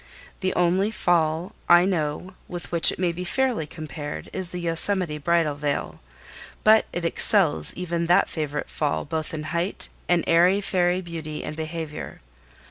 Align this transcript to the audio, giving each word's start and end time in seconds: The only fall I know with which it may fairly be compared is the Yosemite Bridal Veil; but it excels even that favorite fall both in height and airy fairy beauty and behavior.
The 0.39 0.55
only 0.55 0.89
fall 0.89 1.53
I 1.69 1.85
know 1.85 2.33
with 2.47 2.71
which 2.71 2.91
it 2.91 2.97
may 2.97 3.13
fairly 3.23 3.65
be 3.65 3.75
compared 3.75 4.31
is 4.33 4.49
the 4.49 4.57
Yosemite 4.59 5.19
Bridal 5.19 5.53
Veil; 5.53 5.99
but 6.63 6.87
it 6.91 7.05
excels 7.05 7.71
even 7.75 8.07
that 8.07 8.27
favorite 8.27 8.67
fall 8.67 9.05
both 9.05 9.31
in 9.31 9.43
height 9.53 9.89
and 10.09 10.23
airy 10.25 10.59
fairy 10.59 11.01
beauty 11.01 11.43
and 11.43 11.55
behavior. 11.55 12.19